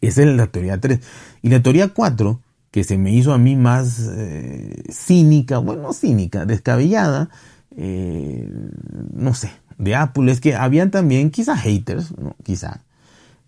esa 0.00 0.22
es 0.22 0.36
la 0.36 0.48
teoría 0.48 0.80
3. 0.80 0.98
Y 1.42 1.50
la 1.50 1.62
teoría 1.62 1.94
4, 1.94 2.40
que 2.74 2.82
se 2.82 2.98
me 2.98 3.12
hizo 3.12 3.32
a 3.32 3.38
mí 3.38 3.54
más 3.54 4.10
eh, 4.16 4.82
cínica, 4.90 5.58
bueno, 5.58 5.92
cínica, 5.92 6.44
descabellada, 6.44 7.30
no 7.76 9.34
sé, 9.34 9.52
de 9.78 9.94
Apple, 9.94 10.32
es 10.32 10.40
que 10.40 10.56
habían 10.56 10.90
también 10.90 11.30
quizá 11.30 11.56
haters, 11.56 12.18
¿no? 12.18 12.34
quizá, 12.42 12.82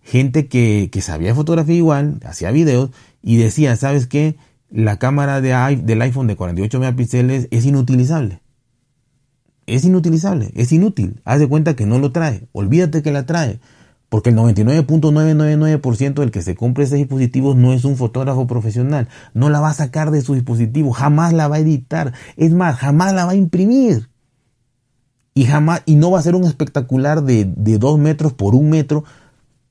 gente 0.01 0.47
que, 0.47 0.87
que 0.93 1.01
sabía 1.01 1.35
fotografía 1.35 1.75
igual, 1.75 2.21
hacía 2.23 2.51
videos 2.51 2.91
y 3.21 3.35
decía, 3.35 3.75
¿sabes 3.75 4.07
qué? 4.07 4.37
la 4.69 4.97
cámara 4.97 5.41
de, 5.41 5.81
del 5.83 6.01
iPhone 6.01 6.27
de 6.27 6.37
48 6.37 6.79
megapíxeles 6.79 7.47
es 7.51 7.65
inutilizable. 7.65 8.39
Es 9.65 9.83
inutilizable, 9.83 10.51
es 10.55 10.71
inútil. 10.71 11.19
Haz 11.25 11.39
de 11.39 11.49
cuenta 11.49 11.75
que 11.75 11.85
no 11.85 11.99
lo 11.99 12.13
trae. 12.13 12.47
Olvídate 12.53 13.03
que 13.03 13.11
la 13.11 13.25
trae. 13.25 13.59
Porque 14.09 14.29
el 14.29 14.37
99.999% 14.37 16.13
del 16.15 16.31
que 16.31 16.41
se 16.41 16.55
compre 16.55 16.85
ese 16.85 16.95
dispositivo 16.95 17.55
no 17.55 17.73
es 17.73 17.83
un 17.83 17.97
fotógrafo 17.97 18.47
profesional. 18.47 19.09
No 19.33 19.49
la 19.49 19.59
va 19.59 19.69
a 19.69 19.73
sacar 19.73 20.11
de 20.11 20.21
su 20.21 20.33
dispositivo. 20.33 20.91
Jamás 20.91 21.33
la 21.33 21.47
va 21.47 21.57
a 21.57 21.59
editar. 21.59 22.13
Es 22.37 22.53
más, 22.53 22.77
jamás 22.77 23.13
la 23.13 23.25
va 23.25 23.31
a 23.31 23.35
imprimir. 23.35 24.09
Y 25.33 25.45
jamás, 25.45 25.83
y 25.85 25.95
no 25.95 26.09
va 26.09 26.19
a 26.19 26.23
ser 26.23 26.35
un 26.35 26.45
espectacular 26.45 27.23
de, 27.23 27.45
de 27.45 27.77
dos 27.77 27.99
metros 27.99 28.33
por 28.33 28.55
un 28.55 28.69
metro 28.69 29.03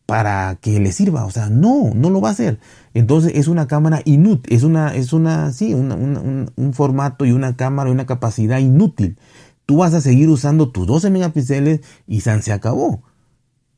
para 0.07 0.57
que 0.61 0.79
le 0.81 0.93
sirva. 0.93 1.27
O 1.27 1.31
sea, 1.31 1.51
no, 1.51 1.91
no 1.95 2.11
lo 2.11 2.21
va 2.21 2.31
a 2.31 2.33
hacer. 2.33 2.61
Entonces 2.95 3.33
es 3.35 3.49
una 3.49 3.67
cámara 3.67 4.01
inútil, 4.05 4.55
es 4.55 4.63
una, 4.63 4.95
es 4.95 5.13
una, 5.13 5.53
sí, 5.53 5.75
un, 5.75 6.73
formato 6.73 7.27
y 7.27 7.33
una 7.33 7.57
cámara 7.57 7.91
y 7.91 7.93
una 7.93 8.07
capacidad 8.07 8.59
inútil. 8.59 9.19
Tú 9.67 9.79
vas 9.79 9.93
a 9.95 10.01
seguir 10.01 10.29
usando 10.29 10.71
tus 10.71 10.87
12 10.87 11.11
megapíxeles 11.11 11.81
y 12.07 12.21
se 12.21 12.53
acabó. 12.53 13.03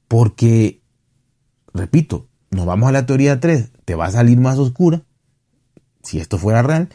Porque 0.09 0.83
repito, 1.75 2.27
nos 2.51 2.67
vamos 2.67 2.89
a 2.89 2.93
la 2.93 3.07
teoría 3.07 3.41
3, 3.41 3.71
te 3.85 3.95
va 3.95 4.07
a 4.07 4.11
salir 4.11 4.39
más 4.39 4.59
oscura, 4.59 5.03
si 6.03 6.19
esto 6.19 6.39
fuera 6.39 6.63
real, 6.63 6.89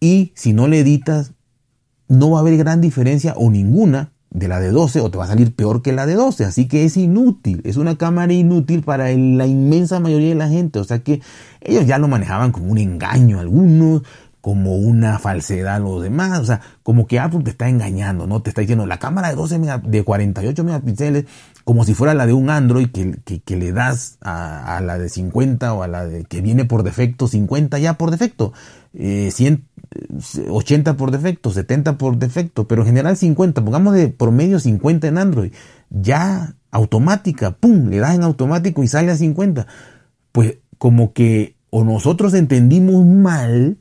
y 0.00 0.32
si 0.34 0.52
no 0.52 0.68
le 0.68 0.80
editas, 0.80 1.32
no 2.08 2.30
va 2.30 2.38
a 2.38 2.40
haber 2.40 2.56
gran 2.56 2.80
diferencia 2.80 3.34
o 3.36 3.50
ninguna 3.50 4.12
de 4.30 4.48
la 4.48 4.60
de 4.60 4.70
12 4.70 5.00
o 5.00 5.10
te 5.10 5.18
va 5.18 5.24
a 5.24 5.28
salir 5.28 5.54
peor 5.54 5.82
que 5.82 5.92
la 5.92 6.06
de 6.06 6.14
12. 6.14 6.44
Así 6.44 6.68
que 6.68 6.84
es 6.84 6.96
inútil, 6.96 7.60
es 7.64 7.76
una 7.76 7.96
cámara 7.96 8.32
inútil 8.32 8.82
para 8.82 9.10
la 9.10 9.46
inmensa 9.46 10.00
mayoría 10.00 10.30
de 10.30 10.34
la 10.34 10.48
gente. 10.48 10.78
O 10.78 10.84
sea 10.84 11.00
que 11.00 11.20
ellos 11.60 11.86
ya 11.86 11.98
lo 11.98 12.08
manejaban 12.08 12.52
como 12.52 12.70
un 12.70 12.78
engaño 12.78 13.40
algunos, 13.40 14.02
como 14.40 14.76
una 14.76 15.18
falsedad 15.18 15.76
a 15.76 15.78
los 15.80 16.02
demás. 16.02 16.38
O 16.38 16.44
sea, 16.44 16.60
como 16.82 17.06
que 17.06 17.18
Apple 17.18 17.40
te 17.42 17.50
está 17.50 17.68
engañando, 17.68 18.26
¿no? 18.26 18.40
Te 18.40 18.50
está 18.50 18.60
diciendo 18.60 18.86
la 18.86 18.98
cámara 18.98 19.28
de 19.28 19.34
12 19.34 19.60
de 19.84 20.04
48 20.04 20.64
megapíxeles 20.64 21.24
como 21.68 21.84
si 21.84 21.92
fuera 21.92 22.14
la 22.14 22.24
de 22.24 22.32
un 22.32 22.48
Android 22.48 22.88
que, 22.88 23.42
que, 23.44 23.56
le 23.56 23.72
das 23.72 24.16
a, 24.22 24.80
la 24.82 24.96
de 24.96 25.10
50 25.10 25.74
o 25.74 25.82
a 25.82 25.86
la 25.86 26.06
de 26.06 26.24
que 26.24 26.40
viene 26.40 26.64
por 26.64 26.82
defecto 26.82 27.28
50 27.28 27.78
ya 27.78 27.98
por 27.98 28.10
defecto, 28.10 28.54
eh, 28.94 29.30
80 30.48 30.96
por 30.96 31.10
defecto, 31.10 31.50
70 31.50 31.98
por 31.98 32.16
defecto, 32.16 32.66
pero 32.66 32.80
en 32.80 32.86
general 32.86 33.18
50, 33.18 33.62
pongamos 33.62 33.92
de 33.92 34.08
promedio 34.08 34.58
50 34.60 35.08
en 35.08 35.18
Android, 35.18 35.52
ya 35.90 36.54
automática, 36.70 37.50
pum, 37.50 37.90
le 37.90 37.98
das 37.98 38.14
en 38.14 38.22
automático 38.22 38.82
y 38.82 38.88
sale 38.88 39.12
a 39.12 39.16
50. 39.16 39.66
Pues 40.32 40.56
como 40.78 41.12
que 41.12 41.54
o 41.68 41.84
nosotros 41.84 42.32
entendimos 42.32 43.04
mal 43.04 43.76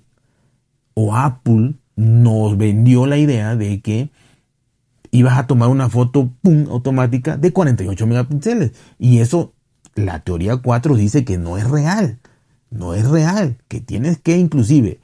o 0.94 1.16
Apple 1.16 1.76
nos 1.96 2.58
vendió 2.58 3.06
la 3.06 3.18
idea 3.18 3.56
de 3.56 3.80
que 3.80 4.10
ibas 5.12 5.38
a 5.38 5.48
tomar 5.48 5.70
una 5.70 5.90
foto 5.90 6.32
pum, 6.42 6.68
automática 6.70 7.38
de 7.38 7.52
48 7.52 8.08
megapíxeles. 8.08 8.72
Y 9.00 9.20
eso, 9.20 9.54
la 9.96 10.20
teoría 10.20 10.58
4 10.58 10.96
dice 10.96 11.26
que 11.26 11.38
no 11.38 11.58
es 11.58 11.70
real. 11.70 12.20
No 12.70 12.94
es 12.94 13.08
real. 13.08 13.58
Que 13.68 13.82
tienes 13.82 14.20
que 14.20 14.38
inclusive 14.38 15.00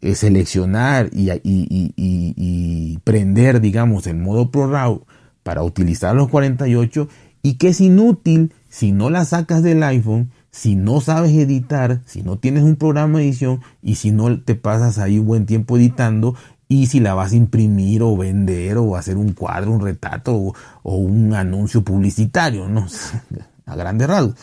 eh, 0.00 0.14
seleccionar 0.14 1.08
y, 1.12 1.30
y, 1.42 2.98
prender, 3.04 3.60
digamos, 3.60 4.06
el 4.06 4.16
modo 4.16 4.50
Pro 4.50 5.06
para 5.42 5.62
utilizar 5.62 6.14
los 6.14 6.28
48 6.28 7.08
y 7.42 7.54
que 7.54 7.68
es 7.68 7.80
inútil 7.80 8.52
si 8.68 8.92
no 8.92 9.08
la 9.08 9.24
sacas 9.24 9.62
del 9.62 9.82
iPhone, 9.82 10.30
si 10.50 10.76
no 10.76 11.00
sabes 11.00 11.32
editar, 11.32 12.02
si 12.06 12.22
no 12.22 12.38
tienes 12.38 12.64
un 12.64 12.76
programa 12.76 13.18
de 13.18 13.24
edición 13.24 13.60
y 13.82 13.94
si 13.94 14.10
no 14.10 14.40
te 14.40 14.54
pasas 14.54 14.98
ahí 14.98 15.18
un 15.18 15.26
buen 15.26 15.46
tiempo 15.46 15.76
editando 15.76 16.34
y 16.68 16.86
si 16.86 17.00
la 17.00 17.14
vas 17.14 17.32
a 17.32 17.36
imprimir 17.36 18.02
o 18.02 18.16
vender 18.16 18.78
o 18.78 18.96
hacer 18.96 19.16
un 19.16 19.32
cuadro, 19.32 19.72
un 19.72 19.80
retrato 19.80 20.54
o, 20.82 20.96
un 20.96 21.34
anuncio 21.34 21.82
publicitario, 21.82 22.68
¿no? 22.68 22.86
a 23.66 23.76
grandes 23.76 24.08
rasgos. 24.08 24.34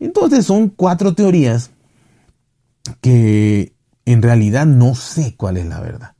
Entonces 0.00 0.46
son 0.46 0.68
cuatro 0.68 1.14
teorías 1.14 1.70
que 3.00 3.74
en 4.04 4.22
realidad 4.22 4.66
no 4.66 4.94
sé 4.94 5.34
cuál 5.36 5.56
es 5.56 5.66
la 5.66 5.80
verdad. 5.80 6.14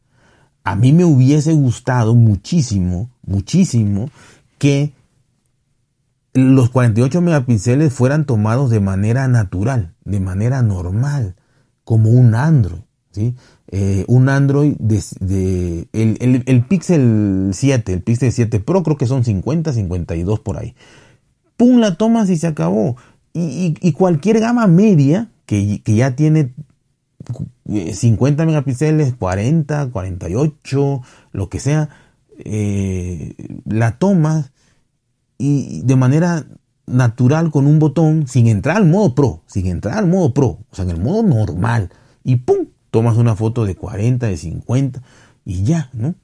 A 0.65 0.77
mí 0.77 0.93
me 0.93 1.05
hubiese 1.05 1.53
gustado 1.53 2.15
muchísimo, 2.15 3.11
muchísimo 3.23 4.11
que 4.59 4.93
los 6.35 6.71
48 6.71 7.21
megapíxeles 7.21 7.93
fueran 7.93 8.25
tomados 8.25 8.71
de 8.71 8.81
manera 8.81 9.27
natural, 9.27 9.95
de 10.05 10.21
manera 10.21 10.63
normal, 10.63 11.35
como 11.85 12.11
un 12.11 12.35
Android. 12.35 12.83
¿Sí? 13.13 13.35
Eh, 13.69 14.05
un 14.09 14.29
Android 14.29 14.75
de, 14.79 15.89
el, 15.93 16.65
Pixel 16.65 17.51
7, 17.53 17.93
el 17.93 18.03
Pixel 18.03 18.33
7 18.33 18.61
Pro 18.61 18.83
creo 18.83 18.97
que 18.97 19.07
son 19.07 19.25
50, 19.25 19.73
52 19.73 20.41
por 20.41 20.59
ahí. 20.59 20.75
Pum, 21.57 21.79
la 21.79 21.97
tomas 21.97 22.29
y 22.31 22.37
se 22.37 22.49
acabó. 22.49 22.97
Y, 23.35 23.93
cualquier 23.93 24.41
gama 24.41 24.67
media 24.67 25.31
que, 25.47 25.81
ya 25.85 26.17
tiene 26.17 26.53
50 27.67 28.43
eh, 28.43 28.47
megapíxeles, 28.47 29.15
40, 29.15 29.91
48, 29.91 31.03
lo 31.33 31.49
que 31.49 31.61
sea, 31.61 31.89
eh, 32.39 33.35
la 33.65 33.99
tomas 33.99 34.53
y 35.39 35.83
de 35.83 35.97
manera 35.97 36.45
natural 36.87 37.51
con 37.51 37.67
un 37.67 37.79
botón 37.79 38.27
sin 38.27 38.49
entrar 38.49 38.77
al 38.77 38.87
modo 38.87 39.15
Pro, 39.15 39.43
sin 39.47 39.67
entrar 39.67 39.99
al 39.99 40.07
modo 40.07 40.35
Pro, 40.35 40.59
o 40.71 40.75
sea, 40.75 40.85
en 40.85 40.91
el 40.91 41.01
modo 41.01 41.23
normal. 41.23 41.91
Y 42.25 42.37
pum, 42.37 42.67
tomas 42.93 43.17
una 43.17 43.35
foto 43.35 43.65
de 43.65 43.75
40, 43.75 44.29
de 44.29 44.37
50 44.37 45.03
y 45.47 45.65
ya, 45.65 45.89
¿no? 45.95 46.15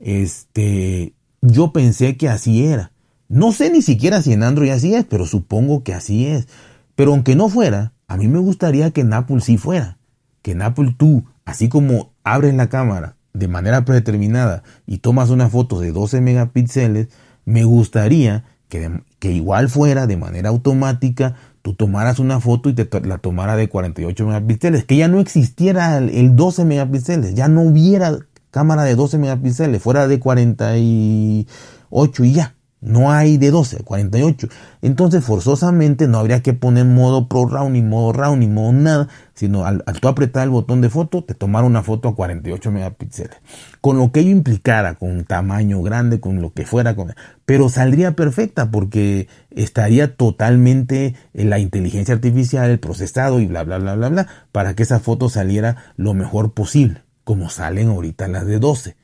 Este, 0.00 1.12
yo 1.42 1.70
pensé 1.72 2.16
que 2.16 2.30
así 2.30 2.64
era. 2.64 2.92
No 3.28 3.52
sé 3.52 3.70
ni 3.70 3.82
siquiera 3.82 4.22
si 4.22 4.32
en 4.32 4.42
Android 4.42 4.70
así 4.70 4.94
es, 4.94 5.04
pero 5.04 5.26
supongo 5.26 5.84
que 5.84 5.92
así 5.92 6.26
es. 6.26 6.48
Pero 6.96 7.12
aunque 7.12 7.36
no 7.36 7.50
fuera, 7.50 7.92
a 8.08 8.16
mí 8.16 8.26
me 8.26 8.38
gustaría 8.38 8.90
que 8.90 9.02
en 9.02 9.12
Apple 9.12 9.42
sí 9.42 9.58
fuera. 9.58 9.98
Que 10.40 10.52
en 10.52 10.62
Apple 10.62 10.94
tú, 10.96 11.24
así 11.44 11.68
como 11.68 12.12
abres 12.24 12.54
la 12.54 12.70
cámara 12.70 13.16
de 13.34 13.48
manera 13.48 13.84
predeterminada 13.84 14.62
y 14.86 14.98
tomas 14.98 15.28
una 15.28 15.50
foto 15.50 15.78
de 15.78 15.92
12 15.92 16.22
megapíxeles, 16.22 17.08
me 17.44 17.64
gustaría 17.64 18.44
que, 18.70 19.02
que 19.18 19.30
igual 19.30 19.68
fuera 19.68 20.06
de 20.06 20.16
manera 20.16 20.48
automática 20.48 21.34
tú 21.64 21.72
tomaras 21.72 22.18
una 22.18 22.40
foto 22.40 22.68
y 22.68 22.74
te 22.74 22.86
la 23.06 23.16
tomara 23.16 23.56
de 23.56 23.70
48 23.70 24.26
megapíxeles, 24.26 24.84
que 24.84 24.98
ya 24.98 25.08
no 25.08 25.18
existiera 25.18 25.96
el, 25.96 26.36
12 26.36 26.66
megapíxeles, 26.66 27.34
ya 27.34 27.48
no 27.48 27.62
hubiera 27.62 28.18
cámara 28.50 28.84
de 28.84 28.94
12 28.94 29.16
megapíxeles, 29.16 29.82
fuera 29.82 30.06
de 30.06 30.20
48 30.20 32.24
y 32.24 32.32
ya. 32.34 32.54
No 32.84 33.10
hay 33.10 33.38
de 33.38 33.50
12, 33.50 33.82
48. 33.82 34.46
Entonces, 34.82 35.24
forzosamente 35.24 36.06
no 36.06 36.18
habría 36.18 36.42
que 36.42 36.52
poner 36.52 36.84
modo 36.84 37.28
Pro 37.28 37.48
RAW, 37.48 37.70
ni 37.70 37.80
modo 37.80 38.12
RAW, 38.12 38.36
ni 38.36 38.46
modo 38.46 38.72
nada, 38.72 39.08
sino 39.32 39.64
al, 39.64 39.82
tú 40.02 40.08
apretar 40.08 40.42
el 40.42 40.50
botón 40.50 40.82
de 40.82 40.90
foto, 40.90 41.24
te 41.24 41.32
tomar 41.32 41.64
una 41.64 41.82
foto 41.82 42.10
a 42.10 42.14
48 42.14 42.70
megapíxeles. 42.70 43.38
Con 43.80 43.96
lo 43.96 44.12
que 44.12 44.20
ello 44.20 44.32
implicara, 44.32 44.96
con 44.96 45.24
tamaño 45.24 45.80
grande, 45.80 46.20
con 46.20 46.42
lo 46.42 46.52
que 46.52 46.66
fuera, 46.66 46.94
con, 46.94 47.14
pero 47.46 47.70
saldría 47.70 48.16
perfecta 48.16 48.70
porque 48.70 49.28
estaría 49.50 50.14
totalmente 50.14 51.14
en 51.32 51.48
la 51.48 51.60
inteligencia 51.60 52.14
artificial, 52.14 52.70
el 52.70 52.80
procesado 52.80 53.40
y 53.40 53.46
bla, 53.46 53.64
bla, 53.64 53.78
bla, 53.78 53.94
bla, 53.94 54.10
bla, 54.10 54.28
para 54.52 54.74
que 54.74 54.82
esa 54.82 55.00
foto 55.00 55.30
saliera 55.30 55.78
lo 55.96 56.12
mejor 56.12 56.52
posible, 56.52 57.02
como 57.24 57.48
salen 57.48 57.88
ahorita 57.88 58.28
las 58.28 58.44
de 58.44 58.58
12 58.58 59.03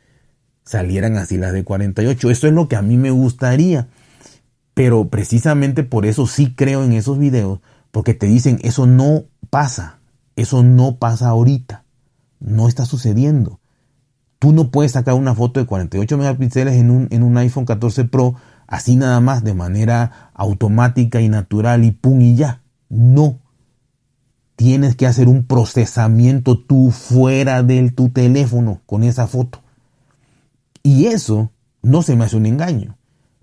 salieran 0.65 1.17
así 1.17 1.37
las 1.37 1.53
de 1.53 1.65
48. 1.65 2.31
Eso 2.31 2.47
es 2.47 2.53
lo 2.53 2.69
que 2.69 2.77
a 2.77 2.83
mí 2.83 2.97
me 2.97 3.11
gustaría. 3.11 3.89
Pero 4.75 5.09
precisamente 5.09 5.83
por 5.83 6.07
eso 6.07 6.27
sí 6.27 6.55
creo 6.55 6.85
en 6.85 6.93
esos 6.93 7.19
videos, 7.19 7.61
porque 7.91 8.15
te 8.15 8.27
dicen, 8.27 8.59
eso 8.63 8.87
no 8.87 9.25
pasa, 9.51 9.99
eso 10.37 10.63
no 10.63 10.97
pasa 10.97 11.29
ahorita, 11.29 11.85
no 12.39 12.69
está 12.69 12.87
sucediendo. 12.87 13.61
Tú 14.39 14.53
no 14.53 14.71
puedes 14.71 14.93
sacar 14.93 15.15
una 15.15 15.35
foto 15.35 15.61
de 15.61 15.67
48 15.67 16.17
megapíxeles 16.17 16.77
en 16.77 16.91
un, 16.91 17.09
en 17.11 17.23
un 17.23 17.37
iPhone 17.37 17.67
14 17.67 18.05
Pro 18.05 18.37
así 18.71 18.97
nada 18.97 19.21
más 19.21 19.45
de 19.45 19.53
manera 19.53 20.31
automática 20.33 21.21
y 21.21 21.29
natural 21.29 21.85
y 21.85 21.91
pum 21.91 22.23
y 22.23 22.37
ya. 22.37 22.63
No. 22.89 23.39
Tienes 24.57 24.97
que 24.97 25.07
hacer 25.07 25.29
un 25.29 25.45
procesamiento 25.45 26.59
tú 26.59 26.91
fuera 26.91 27.63
de 27.63 27.91
tu 27.91 28.09
teléfono 28.09 28.81
con 28.87 29.03
esa 29.03 29.27
foto. 29.27 29.61
Y 30.83 31.07
eso 31.07 31.53
no 31.83 32.03
se 32.03 32.17
me 32.17 32.25
hace 32.25 32.37
un 32.37 32.47
engaño. 32.47 32.99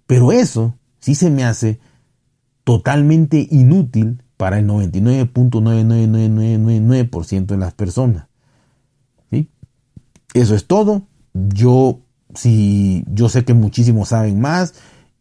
Pero 0.06 0.32
eso 0.32 0.76
sí 1.00 1.15
se 1.15 1.30
me 1.30 1.43
hace 1.43 1.80
totalmente 2.63 3.47
inútil 3.50 4.23
para 4.38 4.60
el 4.60 4.67
99.99999% 4.67 7.45
de 7.45 7.58
las 7.58 7.73
personas. 7.73 8.28
¿Sí? 9.32 9.50
Eso 10.34 10.56
es 10.56 10.67
todo. 10.67 11.04
Yo, 11.34 12.00
si, 12.36 13.04
yo 13.12 13.28
sé 13.30 13.45
que 13.45 13.54
muchísimos 13.54 14.10
saben 14.10 14.39
más 14.39 14.76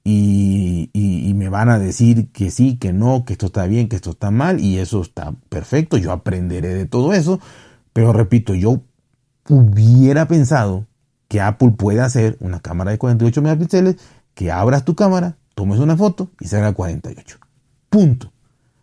y, 0.04 0.90
y, 0.92 1.32
me 1.34 1.48
van 1.48 1.68
a 1.68 1.80
decir 1.80 2.30
que 2.30 2.50
sí, 2.50 2.76
que 2.76 2.92
no, 2.92 3.24
que 3.24 3.32
esto 3.32 3.46
está 3.46 3.66
bien, 3.66 3.88
que 3.88 3.96
esto 3.96 4.10
está 4.10 4.30
mal 4.30 4.60
y 4.60 4.78
eso 4.78 5.02
está 5.02 5.34
perfecto. 5.48 5.96
Yo 5.96 6.12
aprenderé 6.12 6.74
de 6.74 6.86
todo 6.86 7.12
eso. 7.12 7.40
Pero 7.92 8.12
repito, 8.12 8.54
yo 8.54 8.82
hubiera 9.48 10.28
pensado 10.28 10.86
que 11.28 11.40
Apple 11.40 11.72
puede 11.76 12.00
hacer 12.00 12.36
una 12.40 12.60
cámara 12.60 12.90
de 12.90 12.98
48 12.98 13.42
megapíxeles, 13.42 13.96
que 14.34 14.52
abras 14.52 14.84
tu 14.84 14.94
cámara, 14.94 15.36
tomes 15.54 15.78
una 15.78 15.96
foto 15.96 16.30
y 16.40 16.48
salga 16.48 16.68
a 16.68 16.74
48. 16.74 17.38
Punto. 17.88 18.32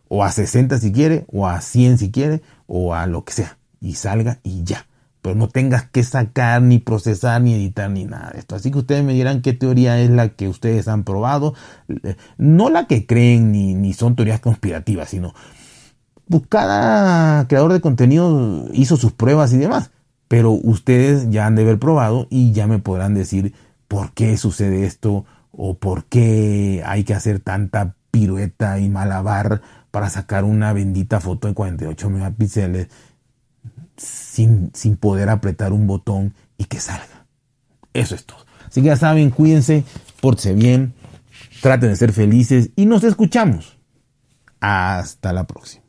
O 0.07 0.23
a 0.23 0.31
60 0.31 0.77
si 0.79 0.91
quiere, 0.91 1.25
o 1.31 1.47
a 1.47 1.61
100 1.61 1.97
si 1.97 2.11
quiere, 2.11 2.41
o 2.67 2.93
a 2.93 3.07
lo 3.07 3.23
que 3.23 3.33
sea. 3.33 3.57
Y 3.79 3.95
salga 3.95 4.39
y 4.43 4.63
ya. 4.63 4.87
Pero 5.21 5.35
no 5.35 5.47
tengas 5.47 5.89
que 5.89 6.03
sacar, 6.03 6.61
ni 6.61 6.79
procesar, 6.79 7.41
ni 7.41 7.53
editar, 7.53 7.89
ni 7.89 8.05
nada 8.05 8.31
de 8.31 8.39
esto. 8.39 8.55
Así 8.55 8.71
que 8.71 8.79
ustedes 8.79 9.03
me 9.03 9.13
dirán 9.13 9.41
qué 9.41 9.53
teoría 9.53 9.99
es 9.99 10.09
la 10.09 10.29
que 10.29 10.49
ustedes 10.49 10.87
han 10.87 11.03
probado. 11.03 11.53
No 12.37 12.69
la 12.69 12.87
que 12.87 13.05
creen, 13.05 13.51
ni, 13.51 13.73
ni 13.73 13.93
son 13.93 14.15
teorías 14.15 14.41
conspirativas, 14.41 15.09
sino 15.09 15.33
pues 16.29 16.43
cada 16.47 17.47
creador 17.47 17.73
de 17.73 17.81
contenido 17.81 18.67
hizo 18.73 18.97
sus 18.97 19.11
pruebas 19.11 19.53
y 19.53 19.57
demás 19.57 19.91
pero 20.27 20.51
ustedes 20.51 21.29
ya 21.29 21.45
han 21.45 21.55
de 21.55 21.63
haber 21.63 21.79
probado 21.79 22.27
y 22.29 22.51
ya 22.53 22.67
me 22.67 22.79
podrán 22.79 23.13
decir 23.13 23.53
por 23.87 24.13
qué 24.13 24.37
sucede 24.37 24.85
esto 24.85 25.25
o 25.51 25.75
por 25.75 26.05
qué 26.05 26.81
hay 26.85 27.03
que 27.03 27.13
hacer 27.13 27.39
tanta 27.39 27.95
pirueta 28.11 28.79
y 28.79 28.89
malabar 28.89 29.61
para 29.91 30.09
sacar 30.09 30.43
una 30.43 30.73
bendita 30.73 31.19
foto 31.19 31.47
de 31.47 31.53
48 31.53 32.09
megapíxeles 32.09 32.87
sin, 33.97 34.71
sin 34.73 34.97
poder 34.97 35.29
apretar 35.29 35.71
un 35.73 35.85
botón 35.87 36.33
y 36.57 36.65
que 36.65 36.79
salga. 36.79 37.25
Eso 37.93 38.15
es 38.15 38.25
todo. 38.25 38.39
Así 38.67 38.81
que 38.81 38.87
ya 38.87 38.95
saben, 38.95 39.29
cuídense, 39.29 39.83
pórtense 40.19 40.53
bien, 40.53 40.93
traten 41.61 41.89
de 41.89 41.95
ser 41.95 42.11
felices 42.11 42.71
y 42.75 42.85
nos 42.87 43.03
escuchamos. 43.03 43.77
Hasta 44.59 45.33
la 45.33 45.45
próxima. 45.45 45.82